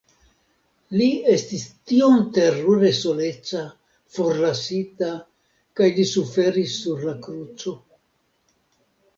Li 0.99 1.09
estis 1.33 1.65
tiom 1.91 2.23
terure 2.37 2.89
soleca, 3.01 3.61
forlasita 4.15 5.11
kaj 5.81 5.91
li 5.99 6.07
suferis 6.15 6.75
sur 6.83 7.07
la 7.11 7.15
kruco.. 7.29 7.77